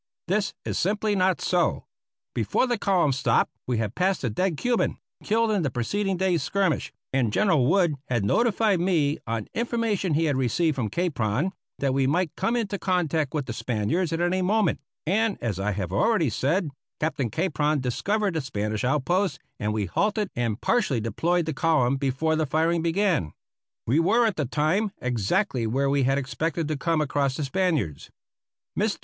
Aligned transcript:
This 0.27 0.55
is 0.65 0.79
simply 0.79 1.15
not 1.15 1.41
so. 1.41 1.85
Before 2.33 2.65
the 2.65 2.79
column 2.79 3.11
stopped 3.11 3.51
we 3.67 3.77
had 3.77 3.93
passed 3.93 4.23
a 4.23 4.31
dead 4.31 4.57
Cuban, 4.57 4.97
killed 5.23 5.51
in 5.51 5.61
the 5.61 5.69
preceding 5.69 6.17
day's 6.17 6.41
skirmish, 6.41 6.91
and 7.13 7.31
General 7.31 7.67
Wood 7.67 7.93
had 8.09 8.25
notified 8.25 8.79
me 8.79 9.19
on 9.27 9.47
information 9.53 10.15
he 10.15 10.25
had 10.25 10.35
received 10.35 10.75
from 10.75 10.89
Capron 10.89 11.51
that 11.77 11.93
we 11.93 12.07
might 12.07 12.35
come 12.35 12.55
into 12.55 12.79
contact 12.79 13.35
with 13.35 13.45
the 13.45 13.53
Spaniards 13.53 14.11
at 14.11 14.19
any 14.19 14.41
moment, 14.41 14.79
and, 15.05 15.37
as 15.39 15.59
I 15.59 15.71
have 15.73 15.91
already 15.93 16.31
said, 16.31 16.71
Captain 16.99 17.29
Capron 17.29 17.79
discovered 17.79 18.33
the 18.33 18.41
Spanish 18.41 18.83
outpost, 18.83 19.37
and 19.59 19.71
we 19.71 19.85
halted 19.85 20.31
and 20.35 20.59
partially 20.59 20.99
deployed 20.99 21.45
the 21.45 21.53
column 21.53 21.97
before 21.97 22.35
the 22.35 22.47
firing 22.47 22.81
began. 22.81 23.33
We 23.85 23.99
were 23.99 24.25
at 24.25 24.35
the 24.35 24.45
time 24.45 24.93
exactly 24.99 25.67
where 25.67 25.91
we 25.91 26.01
had 26.05 26.17
expected 26.17 26.67
to 26.69 26.75
come 26.75 27.01
across 27.01 27.37
the 27.37 27.43
Spaniards. 27.45 28.09
Mr. 28.75 28.97